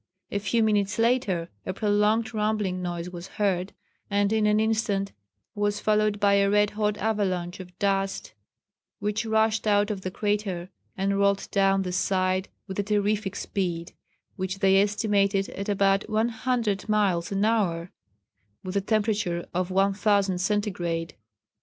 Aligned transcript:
A 0.31 0.39
few 0.39 0.63
minutes 0.63 0.97
later 0.97 1.47
a 1.63 1.73
prolonged 1.73 2.33
rumbling 2.33 2.81
noise 2.81 3.11
was 3.11 3.27
heard, 3.27 3.71
and 4.09 4.33
in 4.33 4.47
an 4.47 4.59
instant 4.59 5.11
was 5.53 5.79
followed 5.79 6.19
by 6.19 6.33
a 6.33 6.49
red 6.49 6.71
hot 6.71 6.97
avalanche 6.97 7.59
of 7.59 7.77
dust, 7.77 8.33
which 8.97 9.27
rushed 9.27 9.67
out 9.67 9.91
of 9.91 10.01
the 10.01 10.09
crater 10.09 10.71
and 10.97 11.19
rolled 11.19 11.47
down 11.51 11.83
the 11.83 11.91
side 11.91 12.49
with 12.65 12.79
a 12.79 12.83
terrific 12.83 13.35
speed, 13.35 13.93
which 14.37 14.57
they 14.57 14.81
estimated 14.81 15.49
at 15.49 15.69
about 15.69 16.09
100 16.09 16.89
miles 16.89 17.31
an 17.31 17.45
hour, 17.45 17.91
with 18.63 18.75
a 18.75 18.81
temperature 18.81 19.45
of 19.53 19.69
1000° 19.69 20.39
centigrade. 20.39 21.13